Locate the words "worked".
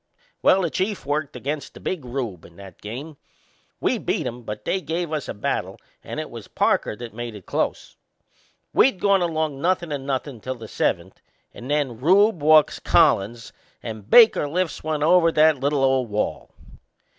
1.05-1.35